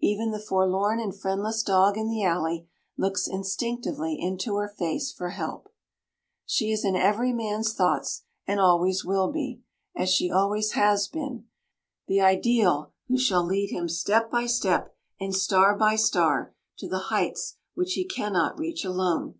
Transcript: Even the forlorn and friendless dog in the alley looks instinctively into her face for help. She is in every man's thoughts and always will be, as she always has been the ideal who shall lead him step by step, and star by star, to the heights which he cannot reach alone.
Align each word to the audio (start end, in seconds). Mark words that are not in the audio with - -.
Even 0.00 0.30
the 0.30 0.40
forlorn 0.40 0.98
and 0.98 1.14
friendless 1.14 1.62
dog 1.62 1.98
in 1.98 2.08
the 2.08 2.24
alley 2.24 2.66
looks 2.96 3.28
instinctively 3.28 4.16
into 4.18 4.56
her 4.56 4.66
face 4.66 5.12
for 5.12 5.28
help. 5.28 5.70
She 6.46 6.72
is 6.72 6.86
in 6.86 6.96
every 6.96 7.34
man's 7.34 7.74
thoughts 7.74 8.22
and 8.46 8.58
always 8.58 9.04
will 9.04 9.30
be, 9.30 9.60
as 9.94 10.08
she 10.08 10.30
always 10.30 10.72
has 10.72 11.06
been 11.06 11.48
the 12.06 12.22
ideal 12.22 12.92
who 13.08 13.18
shall 13.18 13.44
lead 13.44 13.72
him 13.72 13.90
step 13.90 14.30
by 14.30 14.46
step, 14.46 14.96
and 15.20 15.34
star 15.34 15.76
by 15.76 15.96
star, 15.96 16.54
to 16.78 16.88
the 16.88 16.98
heights 17.10 17.58
which 17.74 17.92
he 17.92 18.06
cannot 18.06 18.58
reach 18.58 18.86
alone. 18.86 19.38